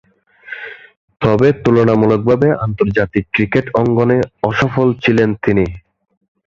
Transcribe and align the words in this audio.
তবে, 1.21 1.47
তুলনামূলকভাবে 1.63 2.47
আন্তর্জাতিক 2.65 3.23
ক্রিকেট 3.33 3.65
অঙ্গনে 3.75 4.17
অসফল 4.43 4.89
ছিলেন 5.03 5.29
তিনি। 5.43 5.65